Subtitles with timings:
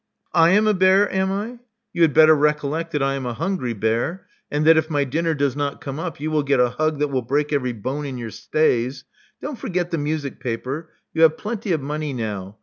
[0.33, 1.59] I am a bear, am I?
[1.93, 5.35] You had better recollect that I am a hungry bear, and that if my dinner
[5.35, 8.17] does not come up, you will get a hug that will break every bone in
[8.17, 9.03] your stays.
[9.43, 10.89] Don't forget the music paper.
[11.13, 12.57] You have plenty of money now.